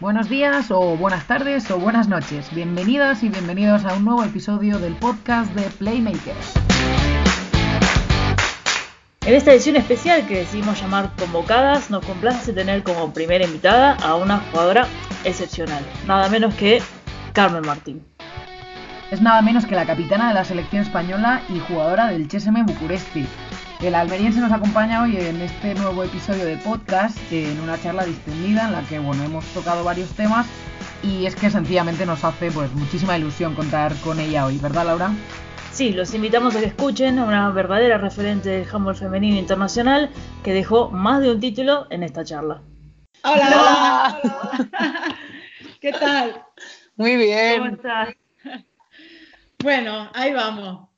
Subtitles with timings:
[0.00, 2.54] Buenos días o buenas tardes o buenas noches.
[2.54, 6.54] Bienvenidas y bienvenidos a un nuevo episodio del podcast de Playmakers.
[9.26, 14.14] En esta edición especial que decidimos llamar Convocadas, nos complace tener como primera invitada a
[14.14, 14.86] una jugadora
[15.24, 16.80] excepcional, nada menos que
[17.32, 18.00] Carmen Martín.
[19.10, 23.26] Es nada menos que la capitana de la selección española y jugadora del CSM Bucuresti.
[23.80, 28.66] El almeriense nos acompaña hoy en este nuevo episodio de podcast, en una charla distendida
[28.66, 30.48] en la que bueno, hemos tocado varios temas
[31.00, 35.12] y es que sencillamente nos hace pues muchísima ilusión contar con ella hoy, ¿verdad Laura?
[35.70, 40.10] Sí, los invitamos a que escuchen a una verdadera referente del handball femenino internacional
[40.42, 42.60] que dejó más de un título en esta charla.
[43.22, 44.20] Hola, hola.
[45.80, 46.42] ¿Qué tal?
[46.96, 47.58] Muy bien.
[47.58, 48.08] ¿Cómo estás?
[49.62, 50.88] Bueno, ahí vamos.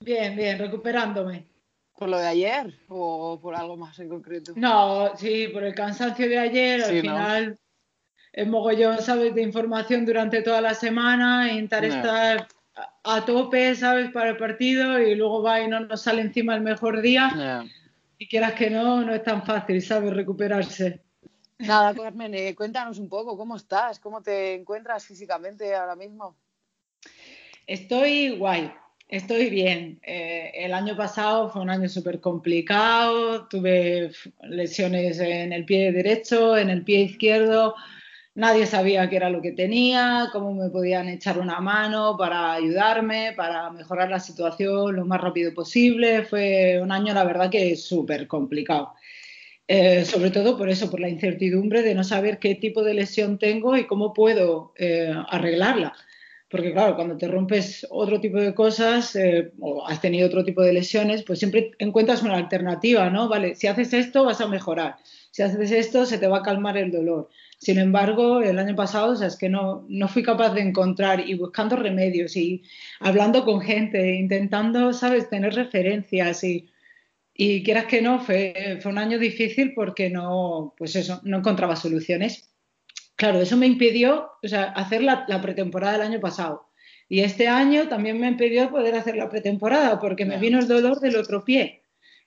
[0.00, 1.53] Bien, bien, recuperándome.
[1.96, 4.52] ¿Por lo de ayer o por algo más en concreto?
[4.56, 7.02] No, sí, por el cansancio de ayer, al Sí, ¿no?
[7.02, 7.58] final
[8.32, 14.10] el mogollón, ¿sabes?, de información durante toda la semana, intentar estar a, a tope, ¿sabes?,
[14.10, 17.64] para el partido y luego va y no nos sale encima el mejor día.
[18.18, 21.00] Y quieras que no, no es tan fácil, ¿sabes?, recuperarse.
[21.58, 24.00] Nada, Carmen, eh, cuéntanos un poco, ¿cómo estás?
[24.00, 26.36] ¿Cómo te encuentras físicamente ahora mismo?
[27.68, 28.72] Estoy guay,
[29.08, 30.00] estoy bien.
[30.02, 34.10] Eh, el año pasado fue un año súper complicado, tuve
[34.42, 37.74] lesiones en el pie derecho, en el pie izquierdo,
[38.34, 43.32] nadie sabía qué era lo que tenía, cómo me podían echar una mano para ayudarme,
[43.36, 46.24] para mejorar la situación lo más rápido posible.
[46.24, 48.94] Fue un año, la verdad, que súper complicado.
[49.66, 53.38] Eh, sobre todo por eso, por la incertidumbre de no saber qué tipo de lesión
[53.38, 55.94] tengo y cómo puedo eh, arreglarla.
[56.54, 60.62] Porque claro, cuando te rompes otro tipo de cosas eh, o has tenido otro tipo
[60.62, 63.28] de lesiones, pues siempre encuentras una alternativa, ¿no?
[63.28, 64.94] Vale, si haces esto vas a mejorar,
[65.32, 67.28] si haces esto se te va a calmar el dolor.
[67.58, 71.28] Sin embargo, el año pasado, o sea, es que no, no fui capaz de encontrar
[71.28, 72.62] y buscando remedios y
[73.00, 76.70] hablando con gente, intentando, ¿sabes?, tener referencias y,
[77.34, 81.74] y quieras que no, fue, fue un año difícil porque no, pues eso, no encontraba
[81.74, 82.48] soluciones.
[83.16, 86.68] Claro, eso me impidió o sea, hacer la, la pretemporada del año pasado.
[87.08, 91.00] Y este año también me impidió poder hacer la pretemporada porque me vino el dolor
[91.00, 91.82] del otro pie.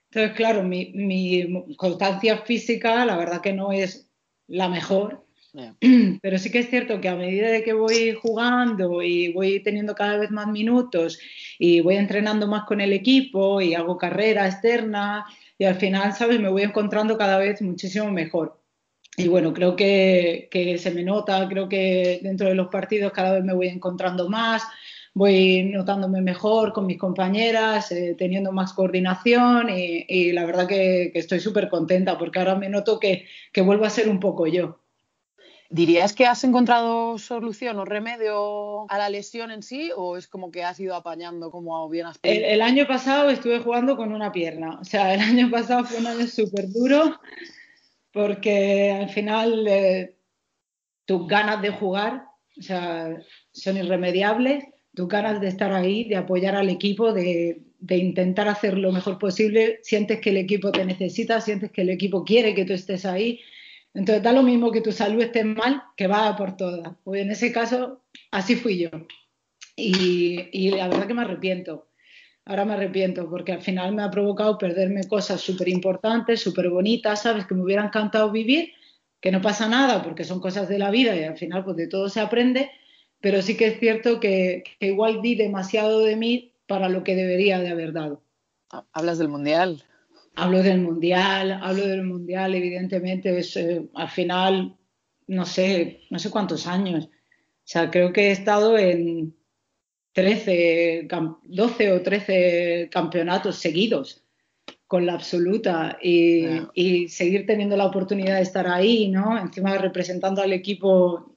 [0.10, 4.10] Entonces, claro, mi, mi constancia física, la verdad que no es
[4.48, 5.26] la mejor,
[6.22, 9.96] pero sí que es cierto que a medida de que voy jugando y voy teniendo
[9.96, 11.20] cada vez más minutos
[11.58, 15.26] y voy entrenando más con el equipo y hago carrera externa
[15.58, 16.40] y al final, ¿sabes?
[16.40, 18.60] Me voy encontrando cada vez muchísimo mejor.
[19.20, 23.34] Y bueno, creo que, que se me nota, creo que dentro de los partidos cada
[23.34, 24.62] vez me voy encontrando más,
[25.16, 31.10] voy notándome mejor con mis compañeras, eh, teniendo más coordinación y, y la verdad que,
[31.12, 34.46] que estoy súper contenta porque ahora me noto que, que vuelvo a ser un poco
[34.46, 34.82] yo.
[35.72, 40.52] ¿Dirías que has encontrado solución o remedio a la lesión en sí o es como
[40.52, 44.32] que has ido apañando como bien has El, el año pasado estuve jugando con una
[44.32, 47.20] pierna, o sea, el año pasado fue un año súper duro
[48.18, 50.16] porque al final eh,
[51.06, 52.26] tus ganas de jugar,
[52.58, 53.16] o sea,
[53.52, 58.76] son irremediables, tus ganas de estar ahí, de apoyar al equipo, de, de intentar hacer
[58.76, 62.66] lo mejor posible, sientes que el equipo te necesita, sientes que el equipo quiere que
[62.66, 63.40] tú estés ahí.
[63.94, 66.96] Entonces da lo mismo que tu salud esté mal, que va por todas.
[67.04, 68.02] Pues en ese caso,
[68.32, 68.90] así fui yo.
[69.76, 71.87] Y, y la verdad que me arrepiento.
[72.48, 77.24] Ahora me arrepiento porque al final me ha provocado perderme cosas súper importantes, súper bonitas,
[77.24, 77.46] ¿sabes?
[77.46, 78.72] Que me hubiera encantado vivir,
[79.20, 81.88] que no pasa nada porque son cosas de la vida y al final pues de
[81.88, 82.72] todo se aprende,
[83.20, 87.16] pero sí que es cierto que, que igual di demasiado de mí para lo que
[87.16, 88.24] debería de haber dado.
[88.94, 89.84] Hablas del mundial.
[90.36, 94.78] Hablo del mundial, hablo del mundial, evidentemente, es, eh, al final,
[95.28, 97.06] no sé, no sé cuántos años.
[97.06, 97.10] O
[97.66, 99.36] sea, creo que he estado en
[100.22, 104.24] 13, cam- 12 o 13 campeonatos seguidos
[104.88, 109.38] con la absoluta y, y seguir teniendo la oportunidad de estar ahí, ¿no?
[109.38, 111.36] Encima representando al equipo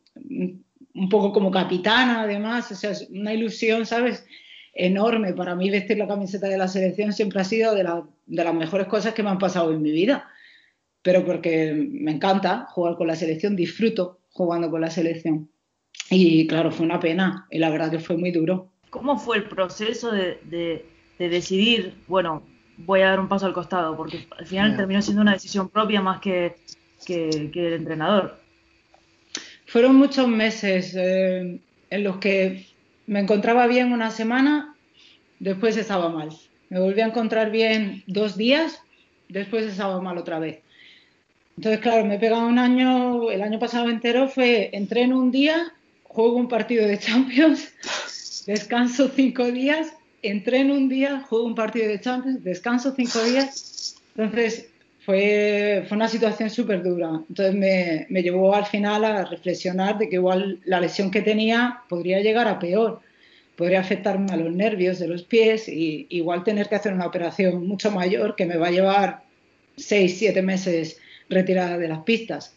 [0.95, 4.25] un poco como capitana, además, o sea, es una ilusión, ¿sabes?
[4.73, 5.35] enorme.
[5.35, 8.55] Para mí vestir la camiseta de la selección siempre ha sido de, la- de las
[8.55, 10.29] mejores cosas que me han pasado en mi vida.
[11.03, 15.51] Pero porque me encanta jugar con la selección, disfruto jugando con la selección.
[16.09, 18.70] Y claro, fue una pena y la verdad que fue muy duro.
[18.91, 20.85] ¿Cómo fue el proceso de, de-
[21.19, 22.43] de decidir, bueno,
[22.79, 23.97] voy a dar un paso al costado?
[23.97, 26.57] Porque al final terminó siendo una decisión propia más que,
[27.07, 28.41] que, que el entrenador.
[29.67, 31.61] Fueron muchos meses eh,
[31.91, 32.67] en los que
[33.07, 34.75] me encontraba bien una semana,
[35.39, 36.31] después estaba mal.
[36.71, 38.81] Me volví a encontrar bien dos días,
[39.29, 40.61] después estaba mal otra vez.
[41.57, 45.73] Entonces, claro, me he pegado un año, el año pasado entero fue, entreno un día,
[46.05, 47.73] juego un partido de Champions,
[48.47, 49.93] descanso cinco días,
[50.23, 53.97] entreno un día, juego un partido de Champions, descanso cinco días.
[54.17, 54.71] Entonces,
[55.05, 57.23] fue, fue una situación súper dura.
[57.29, 61.83] Entonces, me, me llevó al final a reflexionar de que igual la lesión que tenía
[61.89, 63.01] podría llegar a peor
[63.61, 67.67] podría afectarme a los nervios de los pies y igual tener que hacer una operación
[67.67, 69.23] mucho mayor que me va a llevar
[69.77, 70.99] seis, siete meses
[71.29, 72.55] retirada de las pistas.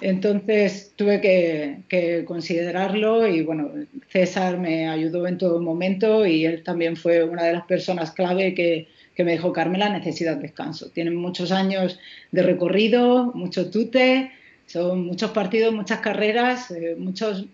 [0.00, 3.70] Entonces tuve que, considerarlo y bueno,
[4.08, 8.54] César me ayudó en todo momento y él también fue una de las personas clave
[8.54, 8.88] que,
[9.24, 10.90] me dijo, Carmela, necesidad de descanso.
[10.90, 11.98] Tienen muchos años
[12.30, 14.30] de recorrido, mucho tute,
[14.66, 17.46] son muchos partidos, muchas carreras, eh, muchos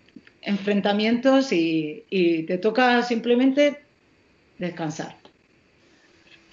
[0.45, 2.05] enfrentamientos y,
[2.47, 3.77] te toca simplemente
[4.59, 5.24] descansar.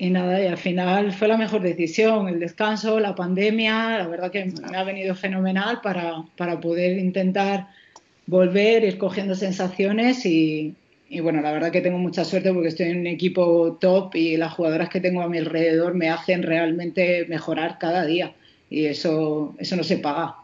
[0.03, 4.33] Y nada, y al final fue la mejor decisión, el descanso, la pandemia, la verdad
[4.33, 7.69] que me ha venido fenomenal para, para poder intentar
[8.27, 10.75] volver, ir cogiendo sensaciones y,
[11.09, 14.37] y, bueno, la verdad que tengo mucha suerte porque estoy en un equipo top y
[14.37, 18.35] las jugadoras que tengo a mi alrededor me hacen realmente mejorar cada día
[18.71, 20.35] y eso, eso no se paga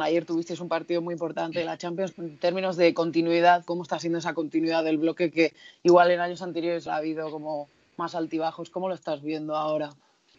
[0.00, 3.64] ayer tuvisteis un partido muy importante de la Champions en términos de continuidad.
[3.64, 5.52] ¿Cómo está siendo esa continuidad del bloque que
[5.82, 7.68] igual en años anteriores ha habido como
[8.00, 8.70] más altibajos?
[8.70, 9.90] ¿Cómo lo estás viendo ahora?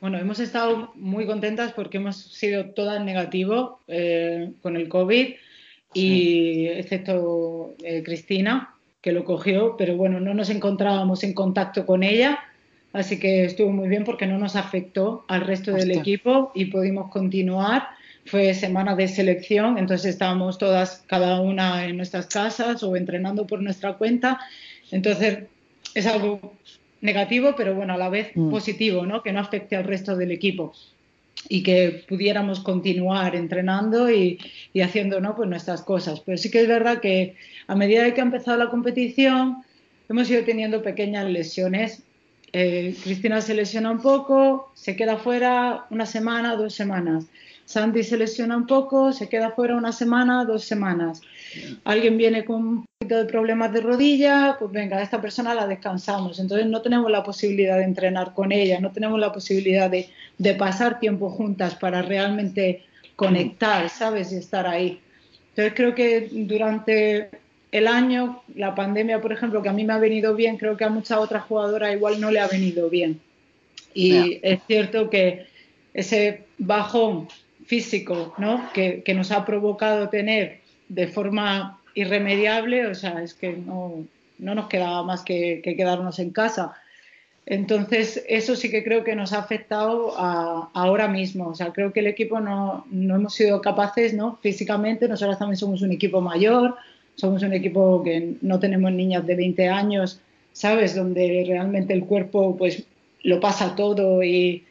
[0.02, 5.36] Bueno, hemos estado muy contentas porque hemos sido todas negativo eh, con el COVID
[5.94, 12.04] y excepto eh, Cristina que lo cogió, pero bueno, no nos encontrábamos en contacto con
[12.04, 12.40] ella,
[12.94, 17.10] así que estuvo muy bien porque no nos afectó al resto del equipo y pudimos
[17.10, 17.88] continuar
[18.26, 23.62] fue semana de selección, entonces estábamos todas, cada una en nuestras casas o entrenando por
[23.62, 24.40] nuestra cuenta.
[24.92, 25.46] Entonces
[25.96, 26.54] es algo
[27.02, 28.50] negativo, pero bueno, a la vez mm.
[28.50, 29.24] positivo, ¿no?
[29.24, 30.74] Que no afecte al resto del equipo
[31.50, 34.40] y que pudiéramos continuar entrenando y,
[34.74, 35.36] y, haciendo ¿no?
[35.36, 36.20] pues nuestras cosas.
[36.22, 37.36] Pero sí que es verdad que
[37.68, 39.64] a medida que ha empezado la competición
[40.10, 42.04] hemos ido teniendo pequeñas lesiones.
[42.54, 47.26] Eh, Cristina se lesiona un poco, se queda fuera una semana, dos semanas.
[47.66, 51.22] Sandy se lesiona un poco, se queda fuera una semana, dos semanas.
[51.84, 56.40] Alguien viene con un poquito de problemas de rodilla, pues venga, esta persona la descansamos.
[56.40, 60.54] Entonces no tenemos la posibilidad de entrenar con ella, no tenemos la posibilidad de, de
[60.56, 62.84] pasar tiempo juntas para realmente
[63.16, 64.32] conectar, ¿sabes?
[64.32, 65.00] Y estar ahí.
[65.50, 67.30] Entonces creo que durante
[67.72, 70.84] el año, la pandemia, por ejemplo, que a mí me ha venido bien, creo que
[70.84, 73.20] a muchas otras jugadoras igual no le ha venido bien.
[73.94, 75.48] Y es cierto que
[75.94, 77.28] ese bajón
[77.72, 78.70] físico ¿no?
[78.74, 80.60] que, nos ha provocado tener
[80.90, 84.04] de forma irremediable, o sea, es que no,
[84.40, 86.74] nos quedaba más que, quedarnos en casa.
[87.46, 91.48] Entonces, eso sí que creo que nos ha afectado ahora mismo.
[91.48, 94.38] O sea, creo que el equipo no, no hemos sido capaces, ¿no?
[94.42, 96.76] Físicamente, nosotros también somos un equipo mayor,
[97.16, 100.20] somos un equipo que no tenemos niñas de 20 años,
[100.52, 100.94] ¿sabes?
[100.94, 102.84] Donde realmente el cuerpo, pues,
[103.24, 104.66] lo pasa todo y,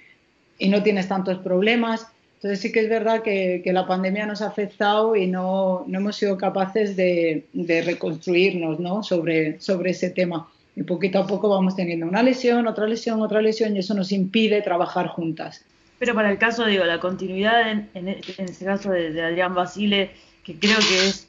[0.59, 2.07] y no tienes tantos problemas.
[2.41, 6.39] Entonces sí que es verdad que, la pandemia nos ha afectado y no, hemos sido
[6.39, 7.45] capaces de,
[7.85, 9.03] reconstruirnos ¿no?
[9.03, 10.49] sobre, sobre ese tema.
[10.75, 14.11] Y poquito a poco vamos teniendo una lesión, otra lesión, otra lesión y eso nos
[14.11, 15.67] impide trabajar juntas.
[15.99, 20.59] Pero para el caso, digo, la continuidad en, en, ese caso de, Adrián Basile, que
[20.59, 21.29] creo que es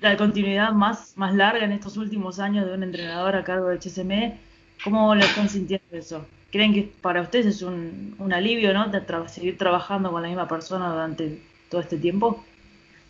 [0.00, 3.80] la continuidad más, más larga en estos últimos años de un entrenador a cargo del
[3.80, 4.38] HSM,
[4.84, 6.24] ¿cómo le están sintiendo eso?
[6.52, 8.88] ¿Creen que para ustedes es un, alivio, ¿no?
[8.88, 11.38] De seguir trabajando con la misma persona durante
[11.70, 12.44] todo este tiempo.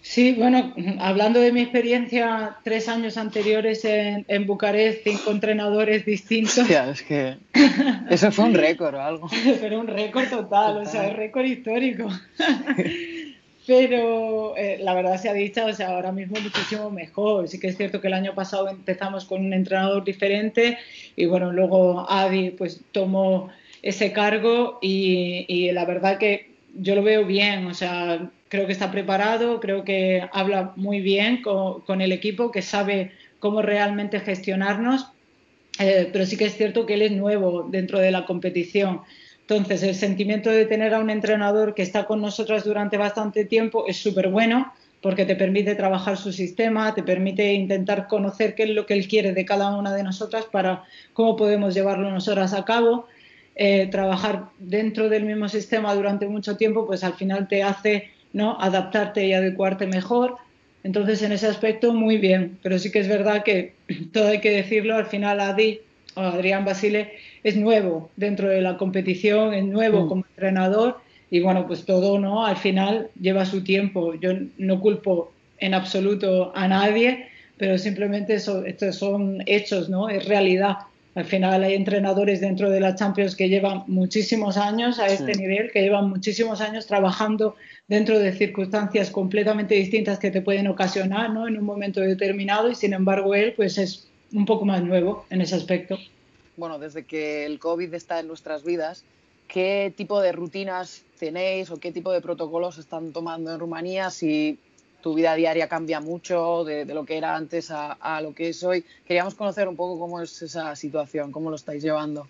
[0.00, 6.70] Sí, bueno, hablando de mi experiencia tres años anteriores en, en Bucarest, cinco entrenadores distintos.
[6.70, 7.36] es que
[8.10, 9.28] eso fue un récord o algo.
[9.60, 12.08] Pero un récord total, o sea, un récord histórico.
[13.66, 17.48] pero eh, la verdad se ha dicho, o sea, ahora mismo muchísimo mejor.
[17.48, 20.78] Sí que es cierto que el año pasado empezamos con un entrenador diferente
[21.16, 23.50] y bueno, luego Adi pues tomó
[23.82, 28.90] ese cargo y, la verdad que yo lo veo bien, o sea, creo que está
[28.90, 35.08] preparado, creo que habla muy bien con, el equipo, que sabe cómo realmente gestionarnos,
[35.78, 39.00] eh, pero sí que es cierto que él es nuevo dentro de la competición.
[39.40, 43.84] Entonces, el sentimiento de tener a un entrenador que está con nosotras durante bastante tiempo
[43.88, 48.70] es súper bueno porque te permite trabajar su sistema, te permite intentar conocer qué es
[48.70, 52.64] lo que él quiere de cada una de nosotras para cómo podemos llevarlo nosotras a
[52.64, 53.06] cabo.
[53.56, 58.56] Eh, trabajar dentro del mismo sistema durante mucho tiempo, pues al final te hace ¿no?
[58.60, 60.36] adaptarte y adecuarte mejor.
[60.84, 62.58] Entonces, en ese aspecto, muy bien.
[62.62, 63.74] Pero sí que es verdad que
[64.12, 65.80] todo hay que decirlo, al final Adi
[66.14, 70.08] o Adrián Basile es nuevo dentro de la competición, es nuevo mm.
[70.08, 71.00] como entrenador
[71.32, 72.44] y bueno, pues todo, ¿no?
[72.44, 74.12] Al final lleva su tiempo.
[74.16, 80.10] Yo no culpo en absoluto a nadie, pero simplemente eso, estos son hechos, ¿no?
[80.10, 80.76] Es realidad.
[81.14, 85.70] Al final hay entrenadores dentro de la Champions que llevan muchísimos años a este nivel,
[85.70, 87.56] que llevan muchísimos años trabajando
[87.88, 91.48] dentro de circunstancias completamente distintas que te pueden ocasionar ¿no?
[91.48, 95.40] en un momento determinado y sin embargo él pues es un poco más nuevo en
[95.40, 95.98] ese aspecto.
[96.58, 99.04] Bueno, desde que el COVID está en nuestras vidas,
[99.48, 104.10] ¿qué tipo de rutinas tenéis o qué tipo de protocolos están tomando en Rumanía?
[104.10, 104.58] Si
[105.02, 108.84] tu vida diaria cambia mucho de, lo que era antes a, lo que es hoy.
[109.06, 112.28] Queríamos conocer un poco cómo es esa situación, cómo lo estáis llevando.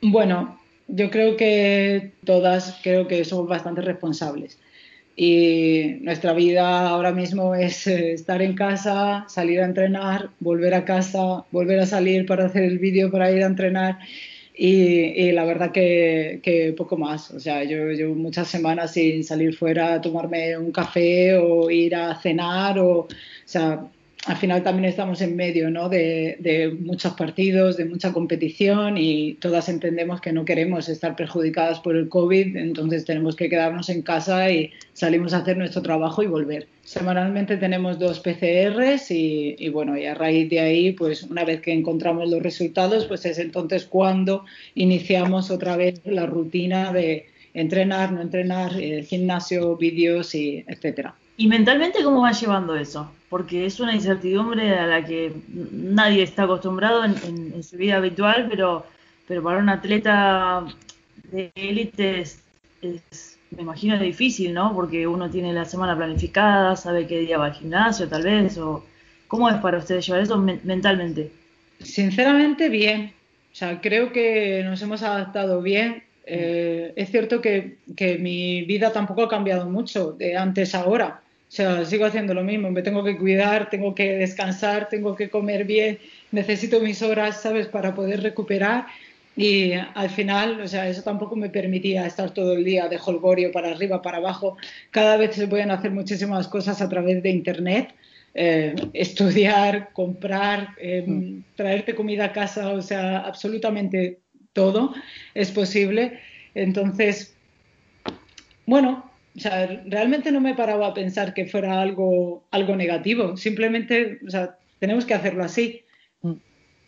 [0.00, 0.58] Bueno,
[0.88, 4.58] yo creo que todas creo que somos bastante responsables.
[5.18, 10.84] Y nuestra vida ahora mismo es eh, estar en casa, salir a entrenar, volver a
[10.84, 13.98] casa, volver a salir para hacer el vídeo para ir a entrenar
[14.58, 17.30] y, la verdad que, poco más.
[17.30, 21.94] O sea, yo llevo muchas semanas sin salir fuera a tomarme un café o ir
[21.94, 22.78] a cenar.
[22.78, 23.08] O, o
[23.44, 23.86] sea,
[24.26, 25.88] al final también estamos en medio ¿no?
[25.88, 31.94] de, muchos partidos, de mucha competición y todas entendemos que no queremos estar perjudicadas por
[31.96, 36.26] el COVID, entonces tenemos que quedarnos en casa y salimos a hacer nuestro trabajo y
[36.26, 36.66] volver.
[36.82, 41.72] Semanalmente tenemos dos PCRs y, bueno, y a raíz de ahí, pues una vez que
[41.72, 48.22] encontramos los resultados, pues es entonces cuando iniciamos otra vez la rutina de entrenar, no
[48.22, 51.14] entrenar, el gimnasio, vídeos y etcétera.
[51.36, 53.10] ¿Y mentalmente cómo va llevando eso?
[53.28, 58.86] Porque es una incertidumbre a la que nadie está acostumbrado en, su vida habitual, pero,
[59.26, 60.64] pero para un atleta
[61.32, 62.42] de élite es,
[63.50, 64.74] me imagino, difícil, ¿no?
[64.74, 68.84] Porque uno tiene la semana planificada, sabe qué día va al gimnasio, tal vez, o
[69.26, 71.32] ¿cómo es para ustedes llevar eso mentalmente?
[71.80, 73.12] Sinceramente, bien.
[73.52, 76.02] O sea, creo que nos hemos adaptado bien.
[76.26, 81.22] Eh, es cierto que, que, mi vida tampoco ha cambiado mucho de antes a ahora.
[81.48, 85.30] O sea, sigo haciendo lo mismo, me tengo que cuidar, tengo que descansar, tengo que
[85.30, 85.98] comer bien,
[86.32, 88.86] necesito mis horas, ¿sabes?, para poder recuperar.
[89.36, 93.52] Y al final, o sea, eso tampoco me permitía estar todo el día de holgorio
[93.52, 94.56] para arriba, para abajo.
[94.90, 97.94] Cada vez se pueden hacer muchísimas cosas a través de Internet.
[98.38, 101.44] Eh, estudiar, comprar, eh, mm.
[101.54, 104.18] traerte comida a casa, o sea, absolutamente
[104.52, 104.94] todo
[105.34, 106.20] es posible.
[106.54, 107.34] Entonces,
[108.66, 113.36] bueno, o sea, realmente no me paraba a pensar que fuera algo, algo negativo.
[113.36, 115.82] Simplemente, o sea, tenemos que hacerlo así.
[116.22, 116.32] Mm.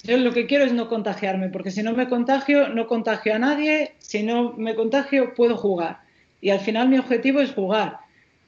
[0.04, 3.38] Yo lo que quiero es no contagiarme, porque si no me contagio, no contagio a
[3.38, 3.92] nadie.
[3.98, 5.98] Si no me contagio, puedo jugar.
[6.40, 7.98] Y al final mi objetivo es jugar.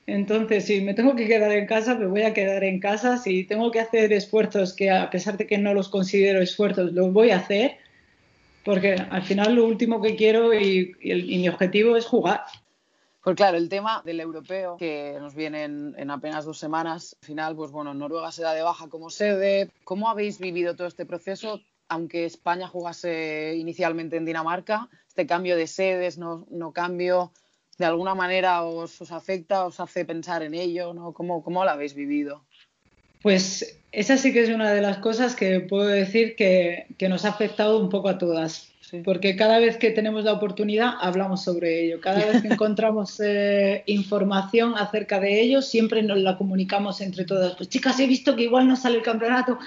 [0.06, 3.18] Entonces, si me tengo que quedar en casa, me voy a quedar en casa.
[3.18, 7.12] Si tengo que hacer esfuerzos que a pesar de que no los considero esfuerzos, los
[7.12, 7.76] voy a hacer.
[8.64, 12.40] Porque al final lo último que quiero y mi objetivo es jugar.
[13.22, 17.54] Pues claro, el tema del europeo, que nos viene en, apenas dos semanas, al final,
[17.54, 19.68] pues bueno, Noruega se da de baja como sede.
[19.84, 21.60] ¿Cómo habéis vivido todo este proceso?
[21.88, 27.30] Aunque España jugase inicialmente en Dinamarca, este cambio de sedes, no, no cambio,
[27.76, 30.94] ¿de alguna manera os, afecta, os hace pensar en ello?
[30.94, 31.12] ¿no?
[31.12, 32.42] ¿Cómo, ¿Cómo lo habéis vivido?
[33.20, 37.30] Pues esa sí que es una de las cosas que puedo decir que nos ha
[37.30, 38.69] afectado un poco a todas
[39.04, 42.00] porque cada vez que tenemos la oportunidad hablamos sobre ello.
[42.00, 47.54] Cada vez que encontramos eh, información acerca de ello, siempre nos la comunicamos entre todas.
[47.56, 49.58] Pues chicas, he visto que igual no sale el campeonato.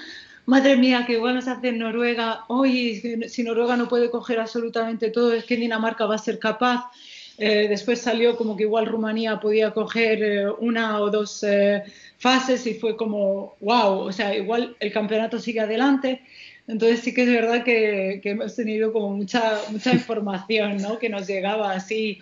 [0.46, 2.44] Madre mía, que igual nos hace Noruega.
[2.48, 6.90] Oye, si Noruega no puede coger absolutamente todo, es que Dinamarca va a ser capaz.
[7.38, 11.44] Eh, después salió como que igual Rumanía podía coger eh, una o dos
[12.18, 16.22] fases y fue como, wow, o sea, igual el campeonato sigue adelante.
[16.66, 20.98] Entonces sí que es verdad que, hemos tenido como mucha, mucha información, ¿no?
[20.98, 22.18] Que nos llegaba así,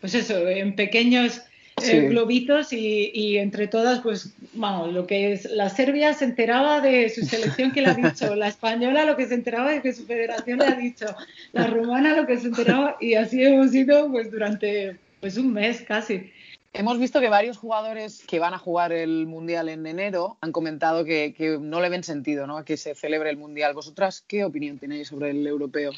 [0.00, 1.42] pues eso, en pequeños
[1.82, 7.08] eh, globitos y, entre todas, pues, vamos, lo que es, la Serbia se enteraba de
[7.08, 10.06] su selección que le ha dicho, la española lo que se enteraba de que su
[10.06, 11.06] federación le ha dicho,
[11.52, 15.80] la rumana lo que se enteraba y así hemos ido pues durante pues un mes
[15.82, 16.30] casi.
[16.74, 21.04] Hemos visto que varios jugadores que van a jugar el Mundial en enero han comentado
[21.04, 22.56] que, no le ven sentido ¿no?
[22.56, 23.74] a que se celebre el Mundial.
[23.74, 25.92] ¿Vosotras qué opinión tenéis sobre el europeo?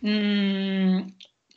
[0.00, 1.02] Mm,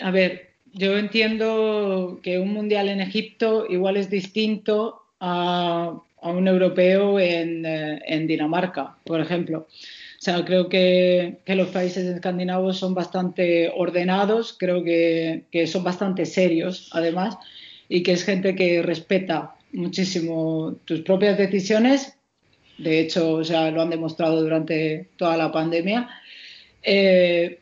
[0.02, 7.20] a ver, yo entiendo que un Mundial en Egipto igual es distinto a, un europeo
[7.20, 9.68] en, eh, en, Dinamarca, por ejemplo.
[9.68, 15.84] O sea, creo que, que, los países escandinavos son bastante ordenados, creo que, que son
[15.84, 17.38] bastante serios, además
[17.90, 22.18] y que es gente que respeta muchísimo tus propias decisiones.
[22.78, 26.10] De hecho, o sea, lo han demostrado durante toda la pandemia.
[26.84, 27.60] Eh,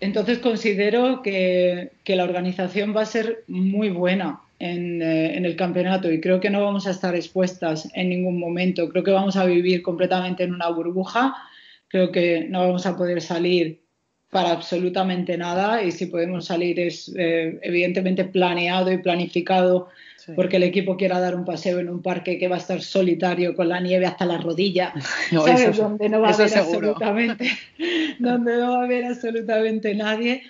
[0.00, 6.10] entonces considero que, la organización va a ser muy buena en, eh, en, el campeonato
[6.10, 8.88] y creo que no vamos a estar expuestas en ningún momento.
[8.88, 11.36] Creo que vamos a vivir completamente en una burbuja.
[11.88, 13.80] Creo que no vamos a poder salir
[14.30, 19.88] para absolutamente nada y si podemos salir es eh, evidentemente planeado y planificado
[20.36, 23.54] porque el equipo quiera dar un paseo en un parque que va a estar solitario
[23.54, 24.92] con la nieve hasta la rodilla,
[25.30, 25.76] ¿sabes?
[25.76, 27.50] donde no va a haber absolutamente,
[28.18, 30.42] donde no va a haber absolutamente nadie.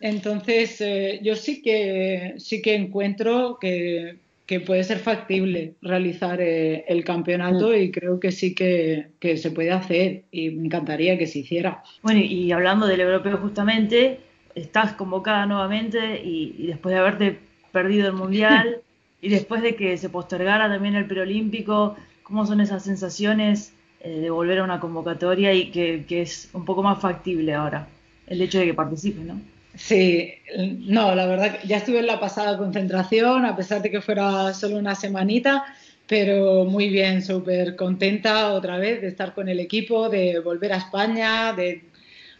[0.00, 4.16] Entonces, eh, yo sí que sí que encuentro que,
[4.46, 7.74] que puede ser factible realizar eh, el campeonato mm.
[7.74, 11.82] y creo que sí que, se puede hacer y me encantaría que se hiciera.
[12.02, 14.20] Bueno, y hablando del europeo justamente,
[14.54, 17.38] estás convocada nuevamente y, después de haberte
[17.72, 18.82] perdido el mundial
[19.20, 24.30] y después de que se postergara también el preolímpico, ¿cómo son esas sensaciones eh, de
[24.30, 27.88] volver a una convocatoria y que, que es un poco más factible ahora
[28.28, 29.40] el hecho de que participes, ¿no?
[29.76, 34.54] Sí, no, la verdad, ya estuve en la pasada concentración, a pesar de que fuera
[34.54, 35.64] solo una semanita,
[36.06, 40.78] pero muy bien, súper contenta otra vez de estar con el equipo, de volver a
[40.78, 41.82] España, de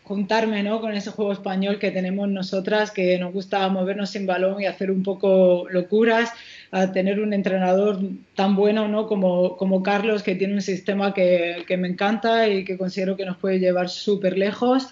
[0.05, 0.81] juntarme ¿no?
[0.81, 4.90] con ese juego español que tenemos nosotras, que nos gusta movernos sin balón y hacer
[4.90, 6.33] un poco locuras,
[6.71, 7.99] a tener un entrenador
[8.35, 9.07] tan bueno ¿no?
[9.07, 13.26] como, como Carlos, que tiene un sistema que, que me encanta y que considero que
[13.26, 14.88] nos puede llevar súper lejos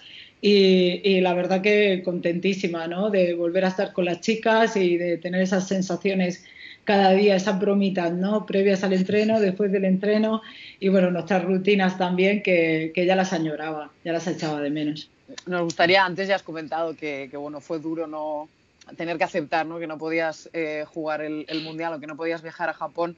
[0.46, 3.08] y, la verdad que contentísima, ¿no?
[3.08, 6.44] De volver a estar con las chicas y de tener esas sensaciones
[6.84, 8.44] cada día, esas bromitas, ¿no?
[8.44, 10.42] Previas al entreno, después del entreno
[10.80, 15.08] y bueno, nuestras rutinas también que, que ya las añoraba, ya las echaba de menos.
[15.46, 18.50] Nos gustaría, antes ya has comentado que, que bueno, fue duro no
[18.98, 19.78] tener que aceptar, ¿no?
[19.78, 23.16] Que no podías eh, jugar el, mundial o que no podías viajar a Japón.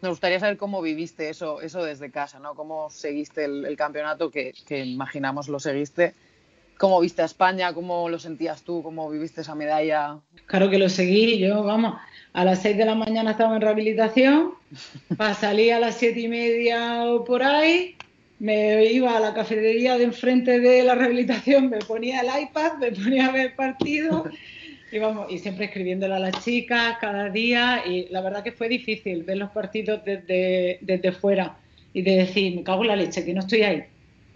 [0.00, 2.54] Nos gustaría saber cómo viviste eso, eso desde casa, ¿no?
[2.54, 6.14] Cómo seguiste el, el campeonato, que, que imaginamos lo seguiste
[6.78, 7.74] ¿Cómo viste a España?
[7.74, 8.84] ¿Cómo lo sentías tú?
[8.84, 10.18] ¿Cómo viviste esa medalla?
[10.46, 11.36] Claro que lo seguí.
[11.38, 11.94] Yo, vamos,
[12.32, 14.52] a las 6 de la mañana estaba en rehabilitación,
[15.16, 17.96] para salir a las siete y media o por ahí,
[18.38, 22.92] me iba a la cafetería de enfrente de la rehabilitación, me ponía el iPad, me
[22.92, 24.26] ponía a ver partido
[24.92, 27.82] y, vamos, y siempre escribiéndole a las chicas cada día.
[27.84, 31.56] Y la verdad que fue difícil ver los partidos desde, desde fuera
[31.92, 33.84] y de decir, me cago en la leche, que no estoy ahí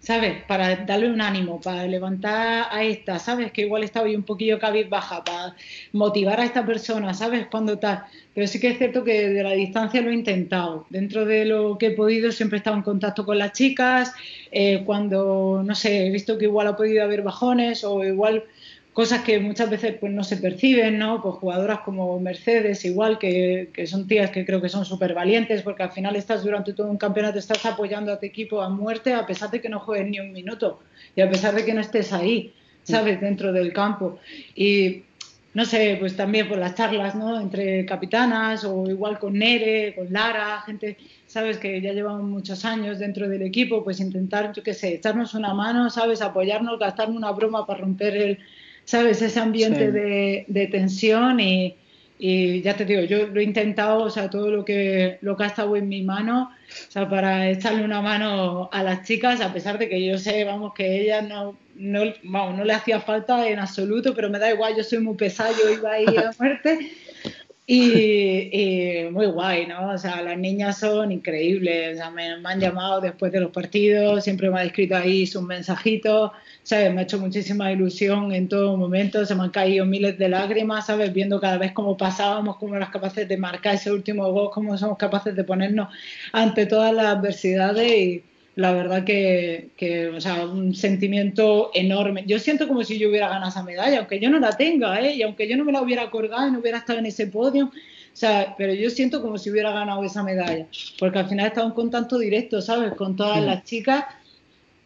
[0.03, 0.43] ¿sabes?
[0.43, 3.51] Para darle un ánimo, para levantar a esta, ¿sabes?
[3.53, 5.55] Que igual está hoy un poquillo cabizbaja, para
[5.93, 7.47] motivar a esta persona, ¿sabes?
[7.49, 8.07] Cuando está.
[8.35, 10.85] Pero sí que es cierto que de la distancia lo he intentado.
[10.89, 14.13] Dentro de lo que he podido, siempre he estado en contacto con las chicas.
[14.51, 18.43] Eh, cuando, no sé, he visto que igual ha podido haber bajones o igual
[18.93, 21.21] cosas que muchas veces pues no se perciben, ¿no?
[21.21, 25.63] Pues jugadoras como Mercedes, igual, que, que son tías que creo que son súper valientes,
[25.63, 29.13] porque al final estás durante todo un campeonato, estás apoyando a tu equipo a muerte,
[29.13, 30.79] a pesar de que no juegues ni un minuto,
[31.15, 32.53] y a pesar de que no estés ahí,
[32.83, 33.19] ¿sabes?
[33.19, 34.19] Dentro del campo.
[34.55, 35.03] Y
[35.55, 37.39] no sé, pues también por las charlas, ¿no?
[37.39, 41.57] Entre capitanas, o igual con Nere, con Lara, gente, ¿sabes?
[41.57, 45.53] Que ya llevan muchos años dentro del equipo, pues intentar, yo qué sé, echarnos una
[45.53, 46.21] mano, ¿sabes?
[46.21, 48.39] Apoyarnos, gastarnos una broma para romper el
[48.85, 49.21] ¿sabes?
[49.21, 51.75] Ese ambiente de, tensión y,
[52.61, 55.47] ya te digo, yo lo he intentado, o sea, todo lo que, lo que ha
[55.47, 59.77] estado en mi mano, o sea, para echarle una mano a las chicas, a pesar
[59.77, 63.59] de que yo sé, vamos, que ellas no, no, vamos, no le hacía falta en
[63.59, 66.91] absoluto, pero me da igual, yo soy muy pesada, yo iba ahí a muerte.
[67.65, 69.91] Y, muy guay, ¿no?
[69.91, 74.23] O sea, las niñas son increíbles, o sea, me, han llamado después de los partidos,
[74.25, 76.31] siempre me han escrito ahí sus mensajitos,
[76.63, 76.93] ¿sabes?
[76.93, 80.87] Me ha hecho muchísima ilusión en todo momento, se me han caído miles de lágrimas,
[80.87, 81.13] ¿sabes?
[81.13, 84.97] Viendo cada vez cómo pasábamos, cómo éramos capaces de marcar ese último gol, cómo somos
[84.97, 85.87] capaces de ponernos
[86.33, 88.23] ante todas las adversidades y
[88.55, 92.23] la verdad que, que, o sea, un sentimiento enorme.
[92.27, 95.15] Yo siento como si yo hubiera ganado esa medalla, aunque yo no la tenga, ¿eh?
[95.15, 97.65] Y aunque yo no me la hubiera colgado y no hubiera estado en ese podio,
[97.65, 100.67] o sea, pero yo siento como si hubiera ganado esa medalla,
[100.99, 102.93] porque al final he estado en contacto directo, ¿sabes?
[102.93, 104.05] Con todas las chicas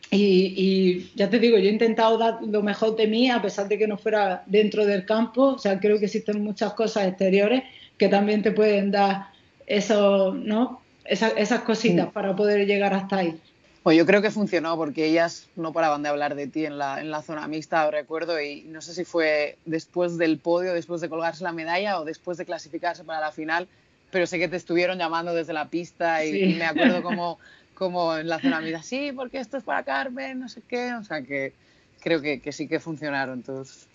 [0.10, 3.78] y, ya te digo, yo he intentado dar lo mejor de mí a pesar de
[3.78, 5.56] que no fuera dentro del campo.
[5.56, 7.64] O sea, creo que existen muchas cosas exteriores
[7.98, 9.28] que también te pueden dar
[9.66, 10.82] eso, ¿no?
[11.06, 13.40] esas cositas para poder llegar hasta ahí.
[13.88, 17.00] Pues yo creo que funcionó porque ellas no paraban de hablar de ti en la,
[17.00, 21.08] en la zona mixta, recuerdo, y no sé si fue después del podio, después de
[21.08, 23.66] colgarse la medalla o después de clasificarse para la final,
[24.12, 27.40] pero sé que te estuvieron llamando desde la pista y, y me acuerdo como
[27.76, 31.06] como en la zona mira, sí, porque esto es para Carmen, no sé qué, o
[31.06, 31.54] sea que
[32.02, 33.88] creo que, que sí que funcionaron tus,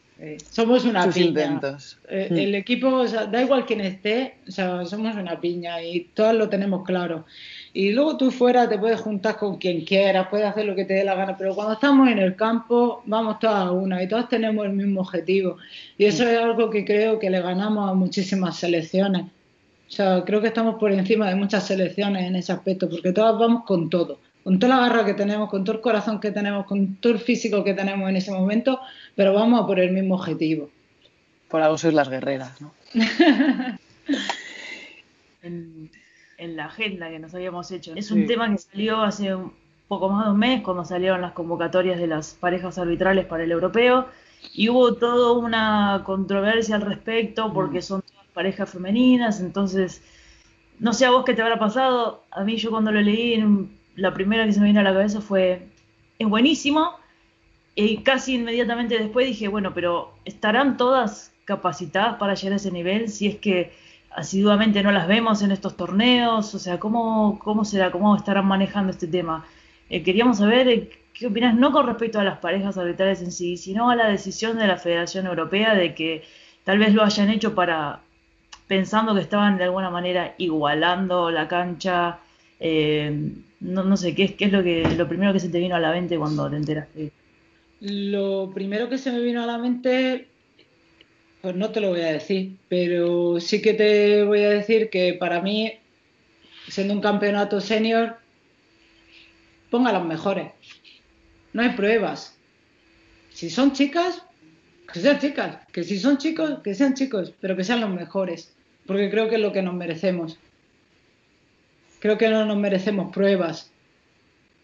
[0.51, 1.27] somos una piña.
[1.27, 1.99] Intentos.
[2.09, 2.37] Eh, hmm.
[2.37, 6.35] El equipo, o sea, da igual quién esté, o sea, somos una piña y todos
[6.35, 7.25] lo tenemos claro.
[7.75, 10.93] Y luego tú fuera te puedes juntar con quien quieras, puedes hacer lo que te
[10.95, 14.29] dé la gana, pero cuando estamos en el campo vamos todas a una y todas
[14.29, 15.57] tenemos el mismo objetivo.
[15.97, 19.23] Y eso es algo que creo que le ganamos a muchísimas selecciones.
[19.23, 23.39] O sea, creo que estamos por encima de muchas selecciones en ese aspecto, porque todas
[23.39, 26.67] vamos con todo, con toda la garra que tenemos, con todo el corazón que tenemos,
[26.67, 28.81] con todo el físico que tenemos en ese momento,
[29.15, 30.69] pero vamos a por el mismo objetivo.
[31.49, 32.75] Por algo sois las guerreras, ¿no?
[36.45, 37.93] en, la agenda que nos habíamos hecho.
[37.95, 39.53] Es un tema que salió hace un
[39.89, 43.53] poco más de un mes, cuando salieron las convocatorias de las parejas arbitrales para el
[43.53, 44.07] europeo,
[44.55, 47.83] y hubo toda una controversia al respecto porque mm.
[47.83, 50.03] son todas parejas femeninas, entonces,
[50.79, 53.43] no sé a vos qué te habrá pasado, a mí yo cuando lo leí,
[53.95, 55.69] la primera que se me vino a la cabeza fue,
[56.19, 56.97] es buenísimo,
[57.75, 63.09] y casi inmediatamente después dije, bueno, pero ¿estarán todas capacitadas para llegar a ese nivel
[63.09, 63.73] si es que
[64.15, 66.55] asiduamente no las vemos en estos torneos?
[66.55, 67.91] O sea, ¿cómo, cómo será?
[67.91, 69.45] ¿Cómo estarán manejando este tema?
[69.89, 73.57] Eh, queríamos saber eh, qué opinas, no con respecto a las parejas arbitrales en sí,
[73.57, 76.25] sino a la decisión de la Federación Europea de que
[76.65, 78.01] tal vez lo hayan hecho para
[78.67, 82.19] pensando que estaban de alguna manera igualando la cancha.
[82.59, 85.59] Eh, no, no, sé, ¿qué es, ¿qué es lo que lo primero que se te
[85.59, 87.13] vino a la mente cuando te enteraste?
[87.81, 90.29] Lo primero que se me vino a la mente
[91.43, 95.15] pues no te lo voy a decir, pero sí que te voy a decir que
[95.15, 95.73] para mí,
[96.69, 98.17] siendo un campeonato senior,
[99.69, 100.53] ponga las mejores.
[101.53, 102.39] No hay pruebas.
[103.31, 104.23] Si son chicas,
[104.93, 105.59] que sean chicas.
[105.73, 108.55] Que si son chicos, que sean chicos, pero que sean los mejores.
[108.87, 110.39] Porque creo que es lo que nos merecemos.
[111.99, 113.73] Creo que no nos merecemos pruebas.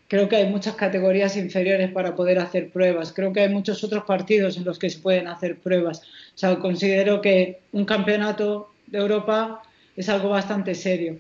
[0.09, 3.13] Creo que hay muchas categorías inferiores para poder hacer pruebas.
[3.13, 6.03] Creo que hay muchos otros partidos en los que se pueden hacer pruebas.
[6.39, 9.61] O sea, considero que un campeonato de Europa
[9.97, 11.19] es algo bastante serio.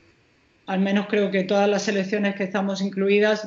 [0.67, 3.45] Al menos creo que todas las selecciones que estamos incluidas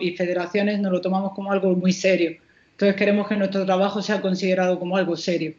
[0.00, 2.36] y federaciones nos lo tomamos como algo muy serio.
[2.72, 5.54] Entonces queremos que nuestro trabajo sea considerado como algo serio.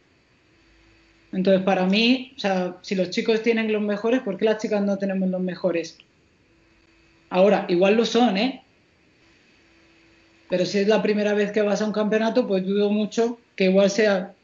[1.31, 4.81] Entonces, para mí, o sea, si los chicos tienen los mejores, ¿por qué las chicas
[4.81, 5.97] no tenemos los mejores?
[7.29, 8.61] Ahora, igual lo son, ¿eh?
[10.49, 13.65] Pero si es la primera vez que vas a un campeonato, pues dudo mucho que
[13.65, 14.35] igual sea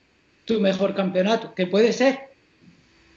[0.46, 2.30] tu mejor campeonato, que puede ser.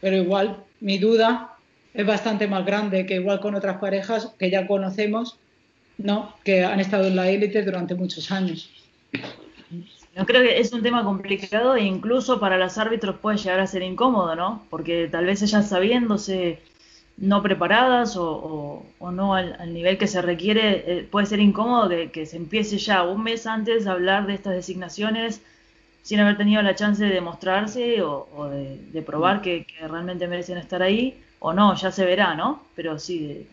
[0.00, 1.56] Pero igual mi duda
[1.94, 5.38] es bastante más grande que igual con otras parejas que ya conocemos,
[5.96, 6.34] ¿no?
[6.44, 8.70] Que han estado en la élite durante muchos años.
[10.16, 13.66] Yo creo que es un tema complicado e incluso para los árbitros puede llegar a
[13.66, 14.64] ser incómodo, ¿no?
[14.70, 16.60] Porque tal vez ellas sabiéndose
[17.16, 22.36] no preparadas o, no al, nivel que se requiere, eh, puede ser incómodo que, se
[22.36, 25.40] empiece ya un mes antes a hablar de estas designaciones
[26.04, 31.18] sin haber tenido la chance de demostrarse o, de, probar que, realmente merecen estar ahí,
[31.38, 32.62] o no, ya se verá, ¿no?
[32.76, 33.46] Pero sí,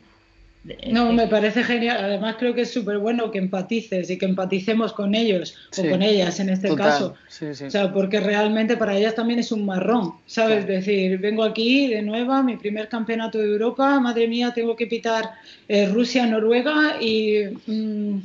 [0.92, 2.04] no, me parece genial.
[2.04, 6.02] Además, creo que es súper bueno que empatices y que empaticemos con ellos o con
[6.02, 7.16] ellas en este caso.
[7.42, 10.60] O sea, porque realmente para ellas también es un marrón, ¿sabes?
[10.60, 14.88] Es decir, vengo aquí de nueva, mi primer campeonato de Europa, madre mía, tengo que
[14.88, 15.32] pitar
[15.70, 18.18] eh, Rusia, Noruega y mm,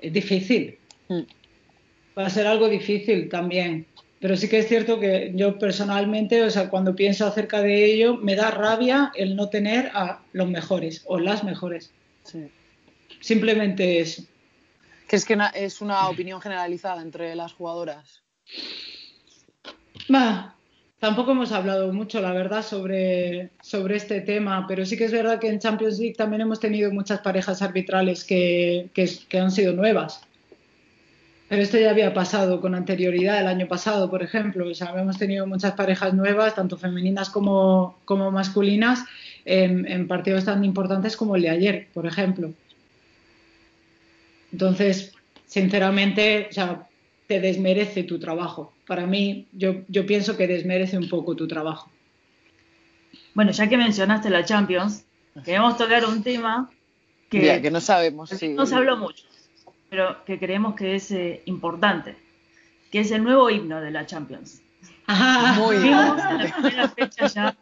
[0.00, 0.78] es difícil.
[1.08, 1.20] Mm.
[2.16, 3.86] Va a ser algo difícil también.
[4.24, 8.16] Pero sí que es cierto que yo personalmente, o sea, cuando pienso acerca de ello,
[8.16, 11.92] me da rabia el no tener a los mejores o las mejores.
[13.20, 14.22] Simplemente eso.
[15.06, 18.22] ¿Crees que es una opinión generalizada entre las jugadoras?
[20.08, 20.56] Bah,
[21.00, 25.38] tampoco hemos hablado mucho, la verdad, sobre, sobre este tema, pero sí que es verdad
[25.38, 30.22] que en Champions League también hemos tenido muchas parejas arbitrales que, que han sido nuevas.
[31.48, 34.66] Pero esto ya había pasado con anterioridad el año pasado, por ejemplo.
[34.66, 39.04] O sea, hemos tenido muchas parejas nuevas, tanto femeninas como, como masculinas,
[39.44, 42.52] en, partidos tan importantes como el de ayer, por ejemplo.
[44.52, 45.12] Entonces,
[45.46, 46.88] sinceramente, o sea,
[47.26, 48.72] te desmerece tu trabajo.
[48.86, 51.90] Para mí, yo, yo pienso que desmerece un poco tu trabajo.
[53.34, 55.04] Bueno, ya que mencionaste la Champions,
[55.44, 56.70] queremos tocar un tema
[57.28, 58.30] que, que no sabemos.
[58.42, 59.24] No se habló mucho
[59.94, 62.16] pero que creemos que es eh, importante,
[62.90, 64.60] que es el nuevo himno de la Champions.
[65.56, 67.56] Muy Vimos en la primera fecha ya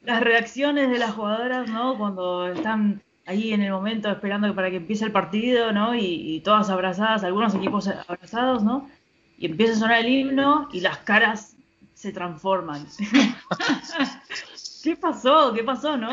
[0.00, 1.98] las reacciones de las jugadoras, ¿no?
[1.98, 5.94] Cuando están ahí en el momento esperando para que empiece el partido, ¿no?
[5.94, 8.88] Y, todas abrazadas, algunos equipos abrazados, ¿no?
[9.36, 11.54] Y empieza a sonar el himno y las caras
[11.92, 12.86] se transforman.
[14.82, 15.52] ¿Qué pasó?
[15.52, 16.12] ¿Qué pasó, no?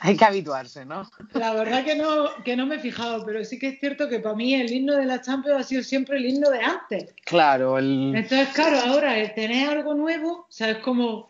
[0.00, 1.08] Hay que habituarse, ¿no?
[1.34, 4.20] La verdad que no, que no me he fijado, pero sí que es cierto que
[4.20, 7.14] para mí el himno de la Champions ha sido siempre el himno de antes.
[7.24, 8.12] Claro, el...
[8.14, 11.28] Entonces, claro, ahora el tener algo nuevo, o sea, es como...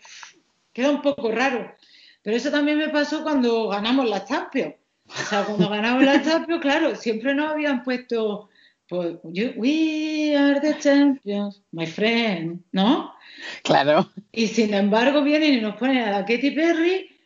[0.73, 1.75] queda un poco raro.
[2.23, 4.75] Pero eso también me pasó cuando ganamos la Champions.
[5.09, 8.51] O sea, cuando ganamos la Champions, claro, siempre nos habían puesto,
[8.89, 13.15] pues, we are the champions, my friend, ¿no?
[13.63, 14.11] Claro.
[14.33, 17.18] Y sin embargo vienen y nos ponen a la Katy Perry.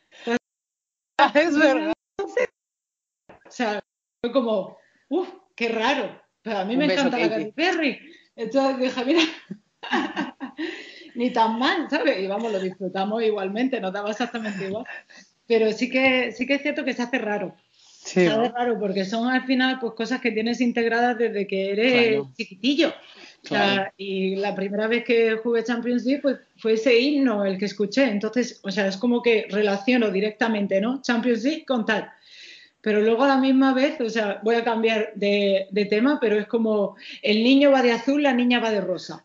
[1.35, 1.93] es verdad.
[2.19, 3.83] O sea,
[4.21, 6.21] fue como, uff, qué raro.
[6.43, 7.99] Pero a mí me encanta la Katy Perry.
[8.35, 9.23] Entonces dije, mira,
[11.15, 12.19] ni tan mal, ¿sabes?
[12.19, 14.85] Y vamos, lo disfrutamos igualmente, nos daba exactamente igual.
[15.47, 17.55] Pero sí que, sí que es cierto que se hace raro.
[18.05, 22.23] Se hace raro porque son al final pues cosas que tienes integradas desde que eres
[22.37, 22.93] chiquitillo.
[23.97, 28.05] y la primera vez que jugué Champions League pues, fue ese himno el que escuché.
[28.05, 31.01] Entonces, o sea, es como que relaciono directamente, ¿no?
[31.01, 32.11] Champions League con tal.
[32.81, 36.37] Pero luego a la misma vez, o sea, voy a cambiar de, de tema, pero
[36.37, 39.25] es como el niño va de azul, la niña va de rosa.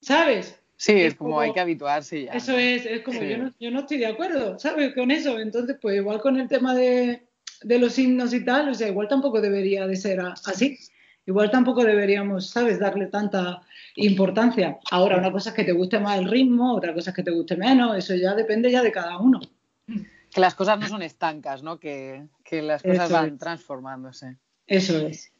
[0.00, 0.58] ¿Sabes?
[0.76, 2.32] Sí, es, como, hay que habituarse ya.
[2.32, 4.92] Eso es, es como yo, no, yo no estoy de acuerdo, ¿sabes?
[4.94, 5.38] Con eso.
[5.38, 7.22] Entonces, pues igual con el tema de,
[7.62, 10.78] de los himnos y tal, o sea, igual tampoco debería de ser así.
[11.24, 13.62] Igual tampoco deberíamos, ¿sabes?, darle tanta
[13.94, 14.78] importancia.
[14.90, 17.30] Ahora, una cosa es que te guste más el ritmo, otra cosa es que te
[17.30, 19.40] guste menos, eso ya depende ya de cada uno.
[19.86, 21.78] Que las cosas no son estancas, ¿no?
[21.78, 24.38] Que, que las cosas van transformándose.
[24.66, 25.32] Eso es.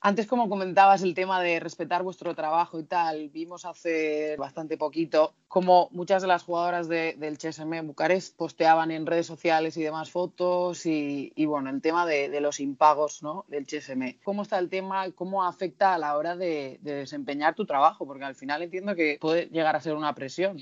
[0.00, 5.34] Antes, como comentabas, el tema de respetar vuestro trabajo y tal, vimos hace bastante poquito
[5.48, 10.86] como muchas de las jugadoras del CSM Bucarest posteaban en redes sociales y demás fotos
[10.86, 13.44] y, bueno, el tema de, los impagos ¿no?
[13.48, 14.20] del CSM.
[14.22, 15.10] ¿Cómo está el tema?
[15.10, 18.06] ¿Cómo afecta a la hora de, desempeñar tu trabajo?
[18.06, 20.58] Porque al final entiendo que puede llegar a ser una presión.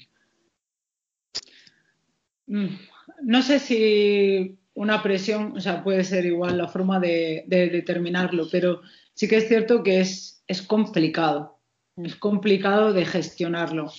[2.46, 2.68] Mm,
[3.22, 8.80] no sé si una presión, o sea, puede ser igual la forma de determinarlo, pero
[9.16, 11.58] sí que es cierto que es, es complicado,
[11.96, 13.90] es complicado de gestionarlo.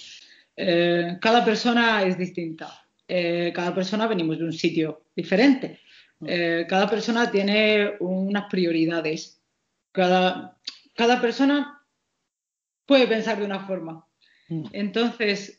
[0.56, 5.80] Eh, cada persona es distinta, eh, cada persona venimos de un sitio diferente,
[6.26, 9.42] eh, cada persona tiene unas prioridades,
[9.92, 10.58] cada,
[10.96, 11.84] cada persona
[12.86, 14.06] puede pensar de una forma.
[14.50, 14.66] Mm.
[14.72, 15.58] Entonces,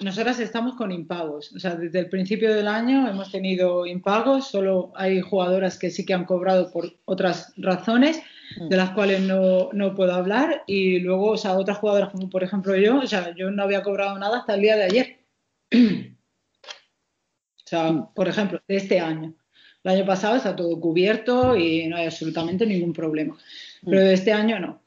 [0.00, 1.52] nosotras estamos con impagos.
[1.52, 4.48] O sea, desde el principio del año hemos tenido impagos.
[4.48, 8.33] Solo hay jugadoras que sí que han cobrado por otras razones Mm.
[8.56, 10.62] De las cuales no, no, puedo hablar.
[10.66, 13.82] Y luego, o sea, otras jugadoras como por ejemplo yo, o sea, yo no había
[13.82, 15.18] cobrado nada hasta el día de ayer.
[15.72, 18.14] o sea, mm.
[18.14, 19.34] por ejemplo, de este año.
[19.82, 23.34] El año pasado está todo cubierto y no hay absolutamente ningún problema.
[23.82, 23.90] Mm.
[23.90, 24.84] Pero de este año no.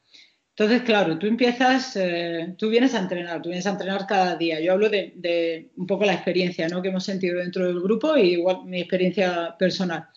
[0.58, 4.58] Entonces, claro, tú empiezas, eh, tú vienes a entrenar, tú vienes a entrenar cada día.
[4.58, 6.82] Yo hablo de, de, un poco la experiencia ¿no?
[6.82, 10.08] que hemos sentido dentro del grupo y igual mi experiencia personal.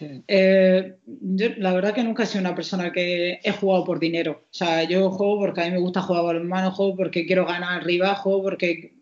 [0.00, 4.44] Eh, yo, la verdad que nunca he sido una persona que he jugado por dinero.
[4.44, 7.80] O sea, yo juego porque a mí me gusta jugar balonmano, juego porque quiero ganar
[7.80, 8.94] arriba, juego porque,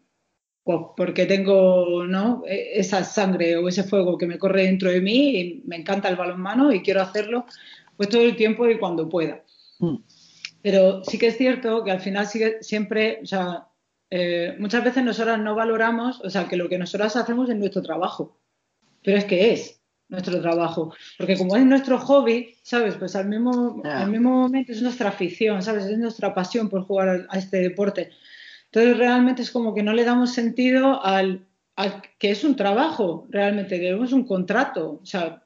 [0.64, 2.42] pues, porque tengo ¿no?
[2.46, 6.08] E, esa sangre o ese fuego que me corre dentro de mí y me encanta
[6.08, 7.46] el balonmano y quiero hacerlo
[7.96, 9.42] pues todo el tiempo y cuando pueda.
[9.78, 9.96] Mm.
[10.62, 13.68] Pero sí que es cierto que al final sigue, siempre, o sea,
[14.10, 17.82] eh, muchas veces nosotras no valoramos, o sea, que lo que nosotras hacemos es nuestro
[17.82, 18.38] trabajo.
[19.02, 19.75] Pero es que es
[20.08, 20.94] nuestro trabajo.
[21.18, 22.94] Porque como es nuestro hobby, ¿sabes?
[22.94, 25.86] Pues al mismo, al mismo momento es nuestra afición, ¿sabes?
[25.86, 28.10] Es nuestra pasión por jugar a, este deporte.
[28.66, 31.46] Entonces realmente es como que no le damos sentido al,
[32.18, 35.00] que es un trabajo, realmente, que es un contrato.
[35.02, 35.42] O sea,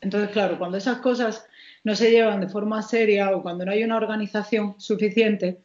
[0.00, 1.46] entonces, claro, cuando esas cosas
[1.84, 5.60] no se llevan de forma seria o cuando no hay una organización suficiente,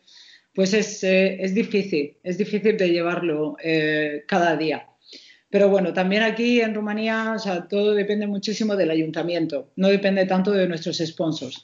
[0.54, 4.88] pues es, eh, es difícil, es difícil de llevarlo eh, cada día.
[5.50, 10.26] Pero bueno, también aquí en Rumanía, o sea, todo depende muchísimo del ayuntamiento, no depende
[10.26, 11.64] tanto de nuestros sponsors.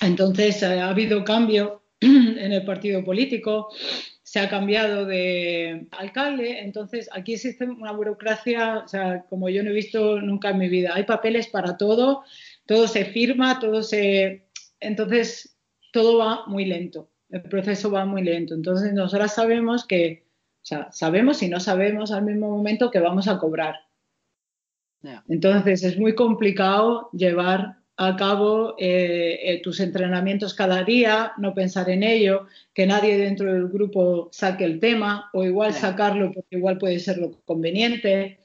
[0.00, 3.68] Entonces, eh, ha habido cambio en el partido político,
[4.22, 9.70] se ha cambiado de alcalde, entonces aquí existe una burocracia, o sea, como yo no
[9.70, 10.90] he visto nunca en mi vida.
[10.94, 12.24] Hay papeles para todo,
[12.66, 14.48] todo se firma, todo se...
[14.80, 15.56] Entonces,
[15.92, 18.54] todo va muy lento, el proceso va muy lento.
[18.54, 20.25] Entonces, nosotras sabemos que
[20.66, 23.76] o sea, sabemos y no sabemos al mismo momento que vamos a cobrar.
[25.28, 31.88] Entonces es muy complicado llevar a cabo eh, eh, tus entrenamientos cada día, no pensar
[31.88, 36.78] en ello, que nadie dentro del grupo saque el tema o igual sacarlo porque igual
[36.78, 38.40] puede ser lo conveniente.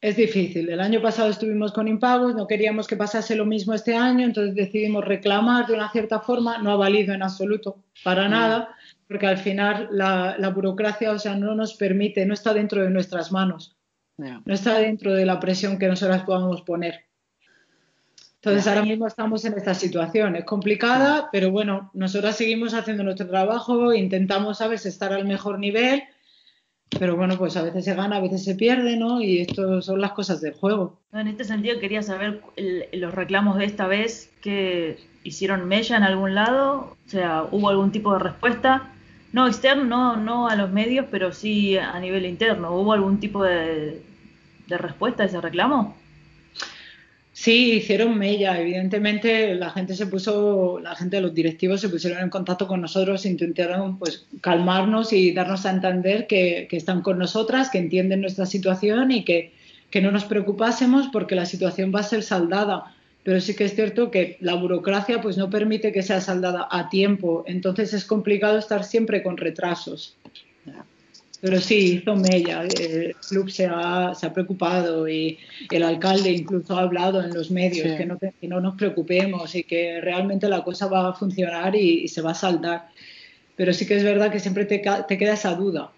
[0.00, 0.70] Es difícil.
[0.70, 4.54] El año pasado estuvimos con impagos, no queríamos que pasase lo mismo este año, entonces
[4.54, 8.74] decidimos reclamar de una cierta forma, no ha valido en absoluto para nada
[9.08, 13.32] porque al final la, burocracia, o sea, no nos permite, no está dentro de nuestras
[13.32, 13.76] manos,
[14.18, 17.06] no está dentro de la presión que nosotras podamos poner.
[18.36, 23.26] Entonces ahora mismo estamos en esta situación, es complicada, pero bueno, nosotras seguimos haciendo nuestro
[23.26, 26.04] trabajo, intentamos, ¿sabes?, estar al mejor nivel,
[26.98, 29.20] pero bueno, pues a veces se gana, a veces se pierde, ¿no?
[29.20, 31.00] Y esto son las cosas del juego.
[31.12, 32.40] En este sentido quería saber
[32.92, 37.90] los reclamos de esta vez que hicieron mella en algún lado, o sea, hubo algún
[37.90, 38.92] tipo de respuesta,
[39.36, 44.00] no externo, no, a los medios, pero sí a nivel interno, ¿hubo algún tipo de,
[44.66, 45.94] respuesta a ese reclamo?
[47.34, 48.58] Sí, hicieron mella.
[48.58, 52.80] Evidentemente, la gente se puso, la gente de los directivos se pusieron en contacto con
[52.80, 58.46] nosotros, intentaron pues calmarnos y darnos a entender que, están con nosotras, que entienden nuestra
[58.46, 59.52] situación y que,
[60.00, 62.95] no nos preocupásemos porque la situación va a ser saldada.
[63.26, 66.88] Pero sí que es cierto que la burocracia pues no permite que sea saldada a
[66.88, 67.42] tiempo.
[67.48, 70.14] Entonces es complicado estar siempre con retrasos.
[71.40, 75.38] Pero sí, hizo mella, el club se ha, se ha, preocupado y
[75.72, 79.64] el alcalde incluso ha hablado en los medios que, no, que, no, nos preocupemos y
[79.64, 82.90] que realmente la cosa va a funcionar y, se va a saldar.
[83.56, 85.90] Pero sí que es verdad que siempre te, te, queda esa duda.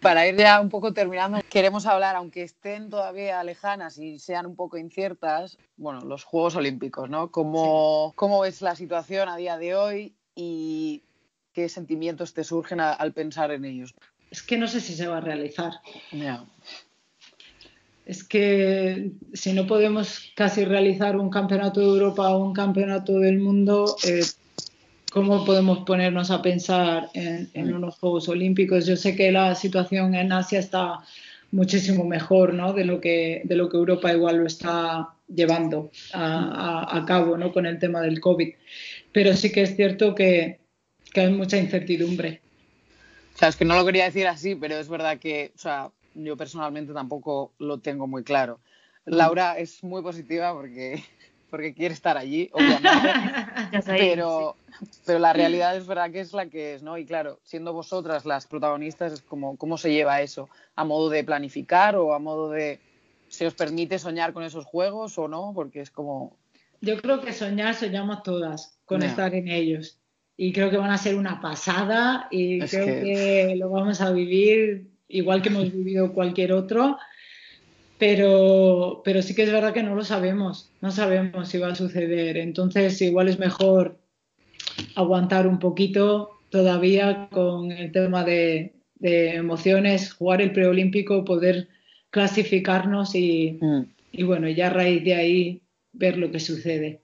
[0.00, 4.54] Para ir ya un poco terminando, queremos hablar, aunque estén todavía lejanas y sean un
[4.54, 7.30] poco inciertas, bueno, los Juegos Olímpicos, ¿no?
[7.30, 11.02] ¿Cómo, cómo ves la situación a día de hoy y
[11.52, 13.94] qué sentimientos te surgen al pensar en ellos?
[14.30, 15.72] es que no sé si se va a realizar.
[18.04, 23.38] Es que si no podemos casi realizar un campeonato de Europa o un campeonato del
[23.38, 24.24] mundo, eh,
[25.12, 28.86] ¿cómo podemos ponernos a pensar en, unos Juegos Olímpicos?
[28.86, 31.00] Yo sé que la situación en Asia está
[31.50, 32.72] muchísimo mejor ¿no?
[32.72, 37.52] de, lo que, de lo que Europa igual lo está llevando a, cabo ¿no?
[37.52, 38.54] con el tema del COVID.
[39.12, 40.60] Pero sí que es cierto que,
[41.12, 42.40] que hay mucha incertidumbre.
[43.34, 45.90] O sea, es que no lo quería decir así, pero es verdad que, o sea,
[46.14, 48.60] yo personalmente tampoco lo tengo muy claro.
[49.06, 49.14] Mm.
[49.14, 51.02] Laura es muy positiva porque,
[51.50, 52.88] porque quiere estar allí, obviamente.
[53.86, 54.56] pero,
[55.06, 56.98] pero la realidad es verdad que es la que es, ¿no?
[56.98, 60.48] Y claro, siendo vosotras las protagonistas, es como, ¿cómo se lleva eso?
[60.76, 62.80] ¿A modo de planificar o a modo de
[63.28, 65.52] se os permite soñar con esos juegos o no?
[65.54, 66.36] Porque es como.
[66.80, 69.98] Yo creo que soñar soñamos todas con estar en ellos
[70.36, 73.56] y creo que van a ser una pasada y creo que...
[73.56, 76.98] lo vamos a vivir igual que hemos vivido cualquier otro,
[77.98, 81.74] pero, pero sí que es verdad que no lo sabemos, no sabemos si va a
[81.74, 83.98] suceder, entonces igual es mejor
[84.94, 91.68] aguantar un poquito todavía con el tema de, de emociones, jugar el preolímpico, poder
[92.10, 93.82] clasificarnos y, mm.
[94.12, 97.02] y bueno, ya a raíz de ahí ver lo que sucede.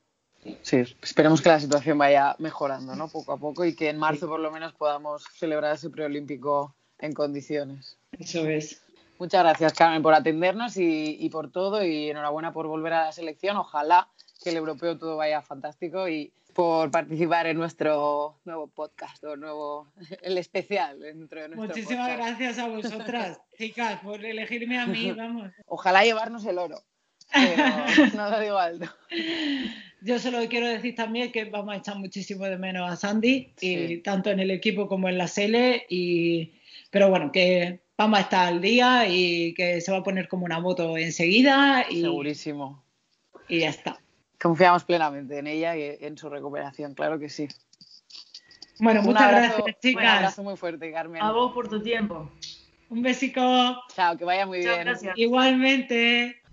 [0.63, 3.09] Sí, esperemos que la situación vaya mejorando, ¿no?
[3.09, 7.13] Poco a poco y que en marzo por lo menos podamos celebrar ese preolímpico en
[7.13, 7.97] condiciones.
[8.19, 8.84] Eso es.
[9.19, 13.57] Muchas gracias, Carmen, por atendernos y, por todo y enhorabuena por volver a la selección.
[13.57, 14.09] Ojalá
[14.43, 19.89] que el europeo todo vaya fantástico y por participar en nuestro nuevo podcast o nuevo
[20.23, 25.51] el especial dentro de nuestro Muchísimas gracias a vosotras, chicas, por elegirme a mí, vamos.
[25.67, 26.83] Ojalá llevarnos el oro.
[27.33, 27.65] Pero
[28.15, 28.87] no lo digo alto.
[30.03, 33.97] Yo solo quiero decir también que vamos a echar muchísimo de menos a Sandy, y
[33.99, 36.53] tanto en el equipo como en la Sele, y,
[36.91, 40.45] pero bueno, que vamos a estar al día y que se va a poner como
[40.45, 41.87] una moto enseguida.
[41.89, 42.83] Y, Segurísimo.
[43.49, 43.99] Y ya está.
[44.41, 47.49] Confiamos plenamente en ella y en su recuperación, claro que sí.
[48.79, 50.03] Bueno, muchas gracias, chicas.
[50.03, 51.23] Un abrazo muy fuerte, Carmen.
[51.23, 52.31] A vos por tu tiempo.
[52.91, 53.41] Un besico.
[53.95, 54.81] Chao, que vaya muy bien.
[54.81, 55.17] Gracias.
[55.17, 56.44] Igualmente.